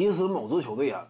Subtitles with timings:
[0.00, 1.06] 其实某支球队啊，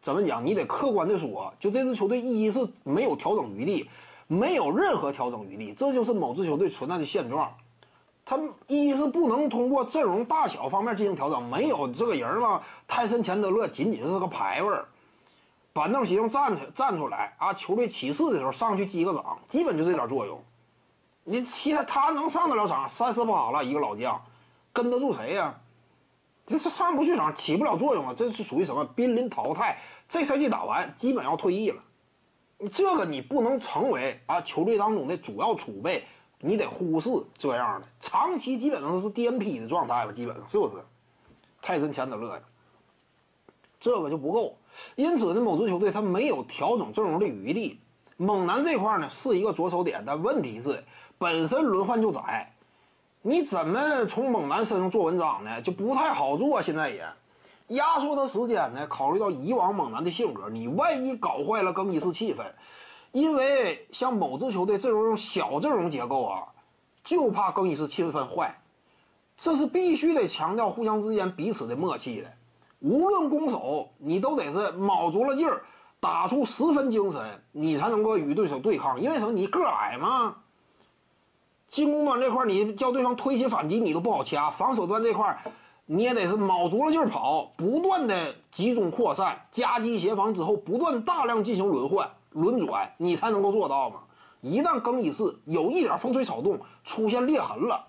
[0.00, 0.44] 怎么讲？
[0.44, 3.88] 你得客观的说，就这支球队，一是没有调整余地，
[4.26, 7.54] 没有任何调整余地，这就是某支球队存在的现状。
[8.24, 8.36] 他
[8.66, 12.60] 一是不能通过阵容大小方面进行调整，没有这个人嘛。
[12.88, 14.76] 泰森钱德勒仅仅是个牌位，
[15.72, 20.42] 板凳席上站出站出来啊，球队起势的时候上去击个掌，基本就这点作用。
[21.22, 22.88] 你其他他能上得了场？
[22.88, 24.20] 三斯巴了一个老将，
[24.72, 25.54] 跟得住谁呀？
[26.46, 28.14] 这这上不去场，起不了作用啊！
[28.14, 29.78] 这是属于什么濒临淘汰？
[30.08, 31.82] 这赛季打完，基本要退役了。
[32.72, 36.04] 这个你不能成为啊球队当中的主要储备。
[36.46, 40.84] 你得忽视这样的，长期基本上都是 DNP 的状态吧，基本上是不是？
[41.62, 42.42] 泰森钱德勒的，
[43.80, 44.58] 这个就不够。
[44.94, 47.80] 因此呢，某支球队他没有调整阵容的余地。
[48.18, 50.84] 猛男这块呢是一个着手点，但问题是
[51.16, 52.53] 本身轮换就窄，
[53.26, 55.62] 你怎么从猛男身上做文章呢？
[55.62, 56.60] 就不太好做。
[56.60, 57.02] 现在也
[57.68, 62.44] 压缩的时间呢，考虑到以往猛男的性格，你万一搞坏了更衣室气氛。
[63.12, 66.42] 因为像某支球队阵容小阵容结构啊，
[67.02, 68.60] 就怕更衣室气氛坏，
[69.38, 72.30] 这是必须得强调互相之间彼此的默契的。
[72.80, 75.64] 无论攻守，你都得是卯足了劲儿，
[75.98, 79.00] 打出十分精神，你才能够与对手对抗。
[79.00, 79.32] 因为什么？
[79.32, 80.36] 你个矮嘛。
[81.68, 85.42] 进攻端这块，你叫对方推起反击，你都不好掐；防守端这块，
[85.86, 92.10] 你也得是卯足了劲跑，不断的集中扩散，夹击协防之后，不断大量进行轮换。
[92.30, 94.00] 轮转，你才能够做到嘛？
[94.40, 97.86] 一旦更衣室有一点风吹草动，出现裂痕了，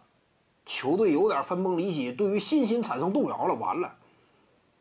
[0.68, 3.96] 球队有点分崩离析，对于信心产生动摇了，完了。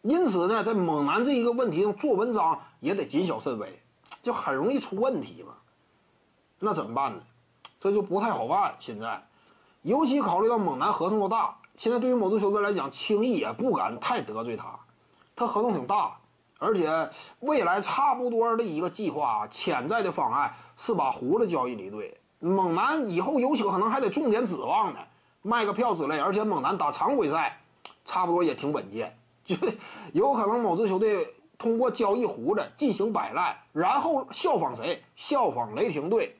[0.03, 3.81] 因此呢，在猛男这一个问题上做文章也得谨小慎微，
[4.21, 5.55] 就很容易出问题嘛。
[6.59, 7.23] 那怎么办呢？
[7.85, 8.75] 这就不太好办。
[8.79, 9.23] 现在，
[9.83, 14.75] 尤其考虑到猛男合同又大，现在对于某支球队来讲，轻易也不敢太得罪他，
[15.37, 16.17] 他合同挺大。
[16.59, 17.11] 而且
[17.41, 22.17] 未来差不多的一个计划，潜在的方案是把胡子交易离队。
[22.39, 25.01] 猛男以后有可能还得重点指望呢，
[25.43, 26.19] 卖个票之类。
[26.19, 27.61] 而且猛男打常规赛，
[28.07, 29.15] 差不多也挺稳健，
[29.45, 29.55] 就
[30.15, 35.05] 有可能某支球队通过交易胡子进行摆烂，然后效仿谁？
[35.17, 36.35] 效仿雷霆队。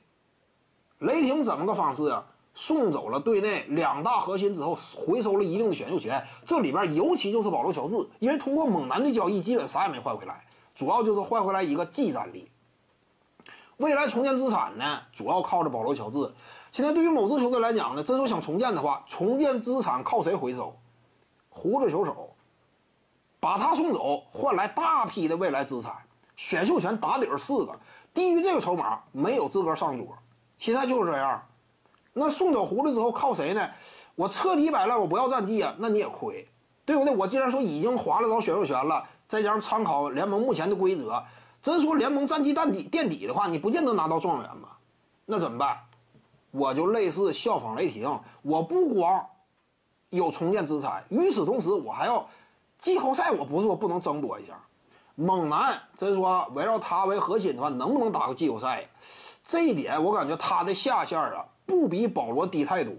[0.99, 2.25] 雷霆怎么个方式啊？
[2.57, 6.25] 送走了队内两大核心之后，回收了一定的选秀权。
[6.45, 12.49] 这里边尤其就是保罗·乔治，因为通过猛男的交易，基本啥也没换回来，主要就是换回来一个技战力。
[13.79, 16.33] 未来重建资产呢，主要靠着保罗·乔治。
[16.71, 20.77] 现在对于某支球队来讲呢，真说想重建的话，重建资产靠谁回收？
[21.49, 22.37] 胡子球手，
[23.41, 25.93] 把他送走，换来大批的未来资产，
[26.37, 27.77] 选秀权打底儿四个，
[28.15, 30.07] 低于这个筹码没有资格上桌。
[30.59, 31.43] 现在就是这样。
[32.13, 33.69] 那送走胡子之后靠谁呢？
[34.15, 36.49] 我彻底摆烂，我不要战绩啊，那你也亏，
[36.87, 37.15] 对不对？
[37.15, 41.21] 我既然说已经划了到选秀权了，再加上参考联盟目前的规则，
[41.61, 44.69] 真说联盟战绩垫底垫底的话，你不见得拿到状元嘛？
[45.27, 45.77] 那怎么办？
[46.53, 49.27] 我就类似效仿雷霆，我不光
[50.11, 52.25] 有重建资产，与此同时我还要
[52.79, 54.53] 季后赛，我不是说不能争夺一下。
[55.17, 58.89] 猛男真说围绕他为核心的话，能不能打个季后赛？
[59.45, 61.47] 这一点我感觉他的下限啊。
[61.67, 62.93] 不比保罗低太多，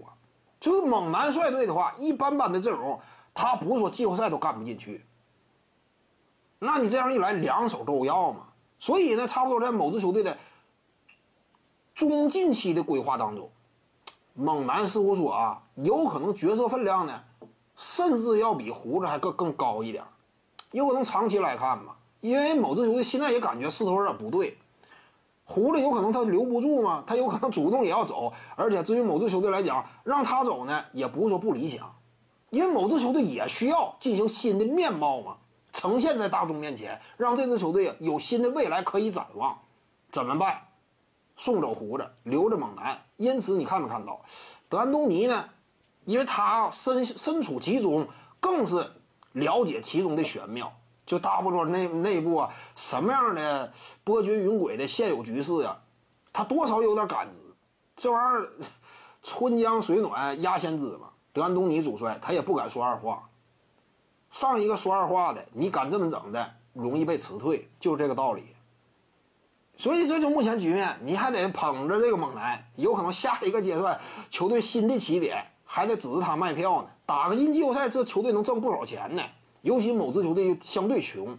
[0.58, 2.98] 就是猛男率队的话，一般般的阵容，
[3.32, 5.06] 他不是说季后赛都干不进去。
[6.58, 8.48] 那你这样一来，两手都要嘛？
[8.80, 10.36] 所以呢，差不多在某支球队的
[11.94, 13.48] 中近期的规划当中，
[14.34, 17.22] 猛男似乎说啊，有可能角色分量呢，
[17.76, 20.02] 甚至要比胡子还更更高一点，
[20.72, 24.58] 有可能长期来看吧，因为某支球队现在也感觉势头有点不对。
[25.48, 27.04] 胡子有可能他留不住吗？
[27.06, 31.94] 他有可能主动也要走，而且对于某支球队来讲，让他走呢，也不是说不理想，
[32.50, 35.36] 因为某支球队也需要进行新的面貌嘛，
[35.72, 39.56] 呈现在大众面前，让这支球队有新的未来可以展望。
[40.10, 40.62] 怎么办？
[41.36, 43.00] 送走胡子，留着猛男。
[43.16, 44.20] 因此，你看没看到，
[44.68, 45.44] 德安东尼呢？
[46.06, 48.08] 因为他身身处其中，
[48.40, 48.90] 更是
[49.32, 50.72] 了解其中的玄妙。
[51.06, 53.72] 就大部分内内部啊，什么样的
[54.04, 55.78] 波谲云诡的现有局势呀，
[56.32, 57.38] 他多少有点感知。
[57.96, 58.52] 这玩意儿，
[59.22, 61.10] 春江水暖鸭先知嘛。
[61.32, 63.28] 德安东尼主帅他也不敢说二话。
[64.30, 68.42] 上一个说二话的，你敢这么整的，容易被辞退，就是这个道理。
[69.78, 76.88] 所以这就目前局面，你还得捧着这个猛男，有可能下一个阶段球队新的起点还得指着他卖票呢。
[77.06, 79.22] 打个进季后赛，这球队能挣不少钱呢。
[79.66, 81.36] 尤其某支球队相对穷，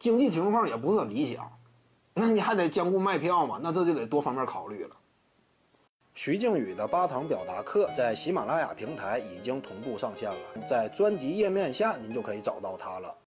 [0.00, 1.48] 经济情况也不是很理想，
[2.14, 3.60] 那你还得兼顾卖票嘛？
[3.62, 4.96] 那这就得多方面考虑了。
[6.14, 13.16] 徐静宇的八堂表达课在喜马拉雅平台已经同步上线了，在专辑页面下您就可以找到它了。